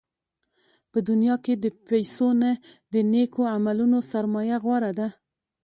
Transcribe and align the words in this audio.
په 0.91 0.97
دنیا 1.09 1.35
کې 1.45 1.53
د 1.63 1.65
پیسو 1.87 2.27
نه، 2.41 2.51
د 2.93 2.95
نېکو 3.11 3.41
عملونو 3.55 3.97
سرمایه 4.11 4.57
غوره 4.63 4.91
ده. 4.99 5.07